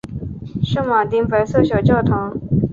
[0.63, 2.35] 圣马丁白色小教堂。